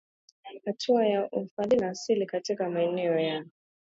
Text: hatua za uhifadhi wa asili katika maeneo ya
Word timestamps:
hatua 0.65 1.03
za 1.11 1.27
uhifadhi 1.31 1.77
wa 1.77 1.87
asili 1.89 2.25
katika 2.25 2.69
maeneo 2.69 3.19
ya 3.19 3.45